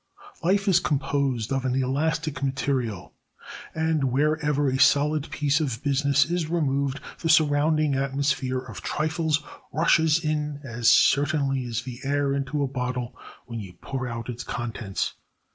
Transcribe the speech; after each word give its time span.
Life 0.43 0.67
is 0.67 0.79
composed 0.79 1.53
of 1.53 1.63
an 1.63 1.75
elastic 1.75 2.41
material, 2.41 3.13
and 3.75 4.05
wherever 4.05 4.67
a 4.67 4.79
solid 4.79 5.29
piece 5.29 5.59
of 5.59 5.83
business 5.83 6.25
is 6.25 6.49
removed 6.49 6.99
the 7.21 7.29
surrounding 7.29 7.93
atmosphere 7.93 8.57
of 8.57 8.81
trifles 8.81 9.43
rushes 9.71 10.19
in 10.25 10.59
as 10.63 10.89
certainly 10.89 11.65
as 11.67 11.83
the 11.83 11.99
air 12.03 12.33
into 12.33 12.63
a 12.63 12.67
bottle 12.67 13.15
when 13.45 13.59
you 13.59 13.73
pour 13.73 14.07
out 14.07 14.27
its 14.27 14.43
contents. 14.43 15.13